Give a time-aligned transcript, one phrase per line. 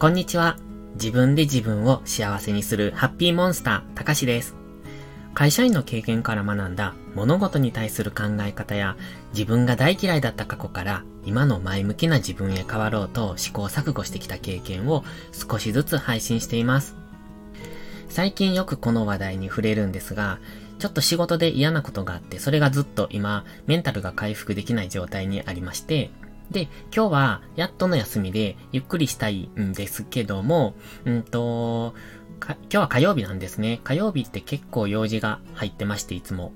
[0.00, 0.56] こんにちは。
[0.94, 4.54] 自分で自分を幸せにするハッピーモンスター、たかしです。
[5.34, 8.96] 会社員の経験から学んだ物事に対する考え方や
[9.32, 15.02] 自分が大嫌いだった過去から今の前向きな自分へ変わろうと試行錯誤してきた経験を
[15.32, 16.94] 少しずつ配信しています。
[18.08, 20.38] 最近よくこの話題に触れるんですが、
[20.78, 26.12] ちょっと仕事で嫌なことがあって、それがずっと今、メンタルが回復できない状態にありまして、
[26.50, 30.74] で、今日はやっとの休みでゆっくりしたいんですけども、
[31.04, 31.94] うんと、
[32.40, 33.80] 今日は火曜日なんですね。
[33.84, 36.52] 火曜日って結構用事が入ってまして、いつも。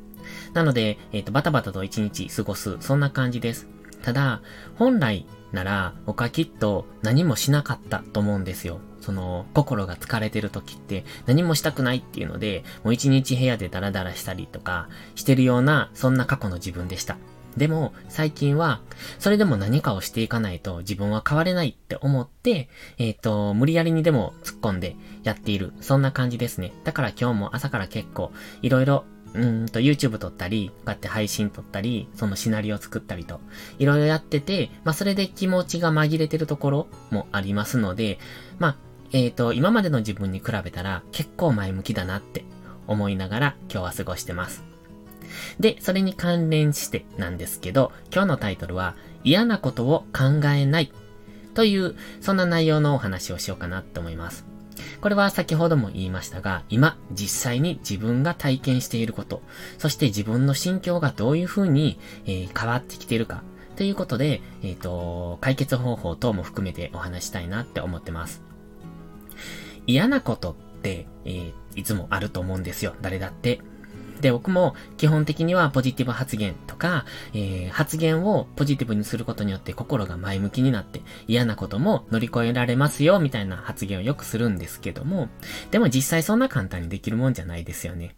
[0.54, 3.68] なので、えっ、ー、と、バタバタと一日過ごす、そんな感じです。
[4.02, 4.40] ただ、
[4.76, 8.80] 本来なら、僕はきっと何もしなかったと思うんですよ。
[9.00, 17.16] その、心が疲れてる時って何もしたくないっていうので、もう一日部屋でダラダラしたりとかしてるような、そんな過去の自分でした。
[17.56, 18.80] でも、最近は、
[19.18, 25.72] それでも何かをしていかないと自分は変われないって思って、えっ、ー、と、無理やりにでも突っ込んでやっている。
[25.80, 26.72] そんな感じですね。
[26.84, 33.40] だから今日も朝から結構、いろいろ、うんと、YouTube 撮ったり、こうやって配信撮ったり、そのシナリオ作ったりと、
[33.78, 38.18] いろいろやってて、まあ、それで気持ちが紛れてるところもありますので、
[38.58, 38.76] まあ、
[39.12, 42.44] えっ、ー、と、今までの自分に比べたら結構前向きだなって
[42.86, 44.71] 思いながら今日は過ごしてます。
[45.60, 48.94] で、それに関連してなんですけど、今日のタイトルは、
[49.24, 50.92] 嫌なことを考えない
[51.54, 54.44] という、そんな内容のお話をしようかなと思います。
[55.00, 59.42] これは先ほども言いましたが、今、実際に自分が体験していること、
[59.78, 63.42] そして自分の心境がどういう風に、えー、変わってきているか、
[63.76, 68.42] ということで、えっ、ー、と、解決方法等も含めてお話したいなって思ってます。
[69.86, 72.94] 嫌なことって、えー、いつもあると思うんですよ。
[73.00, 73.60] 誰だって。
[74.22, 85.28] で、僕も基本的にはポジティブ発言とか、えー、発言をポジティブにすることによって心が前向きになって嫌なことも乗り越えられますよみたいな発言をよくするんですけども、
[85.72, 88.14] でも実際そんな簡単にできるもんじゃないですよね。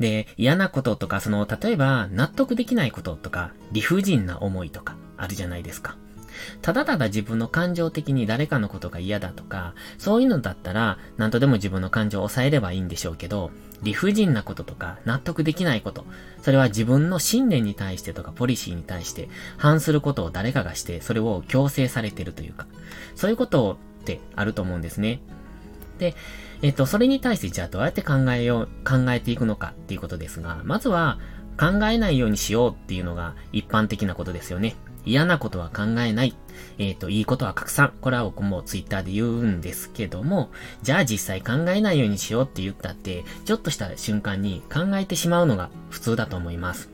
[0.00, 5.96] で、嫌なこととか、その、例えば、納得できないこととか、理不尽な思いとか、あるじゃないですか。
[6.62, 13.50] ただただ自分の感情的に誰かのことが嫌だとか、そういうのだったら、何とでも自分の感情を抑えればいいんでしょうけど、
[13.82, 16.06] 理不尽なこととか、納得できないこと、
[16.42, 22.66] それは自分の信念に対してとか、ポリシーに対して、反することを誰かがして、それを強制されてるというか、
[23.14, 25.20] そういうことってあると思うんですね。
[25.98, 26.14] で、
[26.62, 31.18] えっと、それに対してじゃあどうやって考えよう、考えていくのかっていうことですが、まずは
[31.58, 34.74] 考えないようにしようっていうのが一般的なことですよね。
[35.04, 36.34] 嫌なことは考えない。
[36.78, 37.92] えっ、ー、と、いいことは拡散。
[38.00, 40.50] これは僕もツイッターで言うんですけども、
[40.82, 46.90] じゃあ実際考えないようにしようって言ったって、ちょっとした瞬間に考えてしまうのが普通だと思います。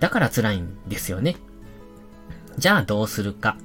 [0.00, 1.36] だから辛いんですよね。
[2.58, 3.56] じゃあどうするか。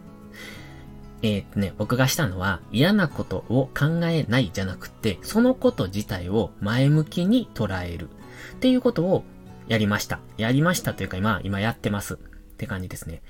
[1.24, 8.10] えっ、ー、とね、僕がしたのは嫌なことを考えないじゃなくて、そのこと自体を前向きに捉える
[8.56, 9.24] っていうことを
[9.68, 10.20] やりました。
[10.38, 12.20] やりましたというか今、今やってます。
[12.58, 13.22] って感じですね。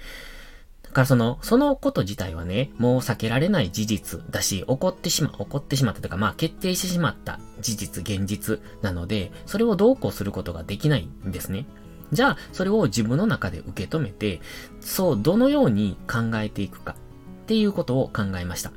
[0.84, 11.66] だからその、そのこと自体はね、もう避けられない事実だし、起こってしま、起こってしまったというか、まあ決定してしまった事実、現実なので、それをどうこうすることができないんですね。
[12.14, 14.40] じゃあ、それを自分の中で受け止めて、
[14.80, 16.96] そう、どのように考えていくか
[17.44, 18.72] っていうことを考えました。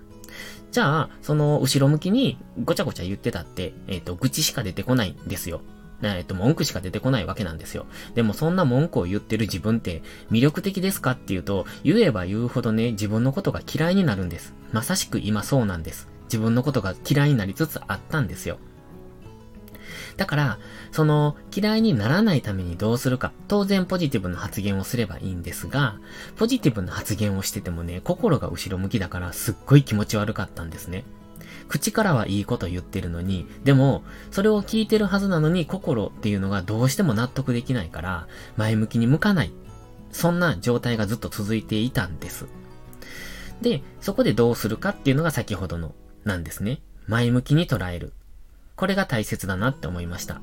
[0.73, 5.61] じゃあ、その後ろ向きにごちゃごちゃ言ってたって、えっ、ー、と、愚痴しか出てこないんですよ。
[6.03, 7.87] えっと、文句しか出てこないわけなんですよ。
[8.15, 14.55] でもそんな文句を言ってる自分って魅力的ですかっていうと、言えば言うほどね、自分のことが嫌いになるんです。
[14.73, 16.09] まさしく今そうなんです。
[16.25, 18.59] 自分のことが嫌いになりつつあったんですよ。
[20.17, 20.59] だから、
[20.93, 23.33] その、嫌いにならないためにどうするか。
[23.49, 25.99] 当然ポジティブな発言をすればいいんですが、
[26.37, 31.05] ポジティブな発言をしててもね、心が後ろ向きだからすっごい気持ち悪かったんですね。
[31.69, 39.53] 口からはいいこと言ってるのに、でも、それを聞いてるはずなのに心っていうのがどうしても納得できないから、前向きに向かない。
[40.13, 42.47] そんな状態がずっと続いていたんです。
[43.61, 46.81] で、そこでどうするかっていうのが先ほどの、なんですね。
[47.07, 48.13] 前向きに捉える。
[48.77, 50.41] これが大切だなって思いました。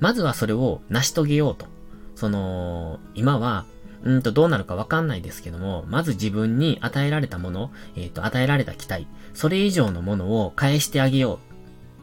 [0.00, 1.66] まずはそれを成し遂げようと。
[2.14, 3.64] その、今は
[4.04, 11.36] うんとどうなるかわかんないですけども、まず自分に与えられたもの、えっ、ー、と、与えられた期待、それ以上のものを返してあげよう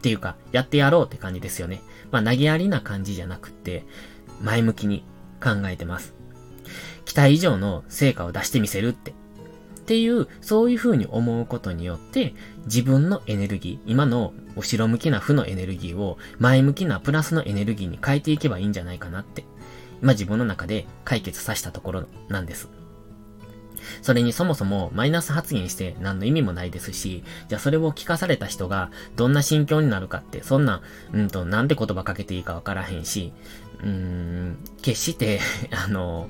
[0.02, 1.80] ていうか、やってやろうって感じですよね。
[2.10, 3.84] まあ、投げやりな感じじゃなくって、
[4.42, 5.04] 前向きに
[5.42, 6.12] 考えてます。
[7.04, 9.12] 期待以上の成果を出してみせるって。
[9.12, 12.34] っていう、そういう風に思うことによって、
[12.64, 19.44] 自分のエネルギー、今の後ろ向きな負のエネルギーを前向きなプラスのエネルギーに変えていけばいいんじゃないかなって
[20.02, 22.68] まあ、自分の中で解決させたところなんです。
[24.00, 30.82] それにそもそもマイナス発言して何の意味もないですし、じゃあそれを聞かされた人がどんな心境になるかって、そんな、
[31.12, 33.32] うんと、なんて言葉かけていいかわからへんし、
[33.82, 35.40] うーん、決して
[35.72, 36.28] あの、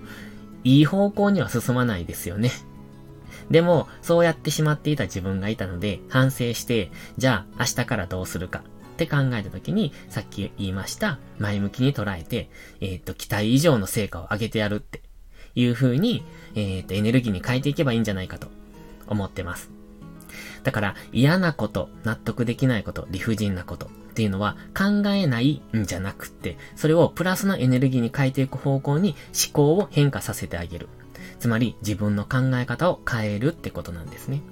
[0.64, 2.52] いい方向には進まないですよね。
[3.50, 8.62] でも、そうやってしまっていた自分がいたので、反省して、じゃあ明日からどうするか
[9.02, 12.48] って考えたときに、さっき言いました、前向きに捉えて、
[12.80, 15.02] えっ、ー、と、期待以上の成果を上げてやるって
[15.54, 18.48] いう風に、えっ、ー、と、エネルギーに変えていけばいいんじゃないかと
[19.06, 19.70] 思ってます。
[20.62, 30.88] だから嫌なこと、納得できないこと、理不尽なことっていうのは考えないんじゃなくって、それをプラスのエネルギーに変えていく方向に思考を変化させてあげる。
[31.40, 34.42] つまり自分の考え方を変えるってことなんですね。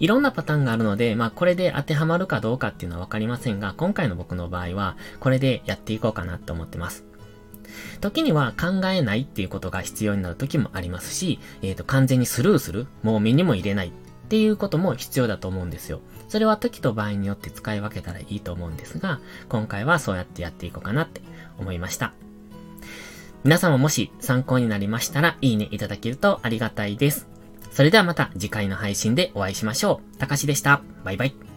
[0.00, 7.04] いろんなパターンがあるので、まあこれで当てはまるかどうかっていうのはわかりませんが、今回の僕の場合は、これでやっていこうかなと思ってます。
[8.00, 13.90] 時には考えないっていうことが必要になる時もありますし、えっ、ー、と、完全にスルーする、もう目にも入れないっ
[14.28, 16.00] ていうことも必要だと思うんですよ。
[16.28, 21.20] それは時と場合によって使い分けたらいいと思うんですが、今回はそうやってやっていこうかなって
[21.58, 22.12] 思いました。
[23.44, 27.33] 皆さんももし参考になりましたら、いいねいただけるとありがたいです。
[27.74, 30.16] それではまた次回の配信でお会いしましょう。
[30.16, 30.80] たかしでした。
[31.02, 31.53] バイバイ。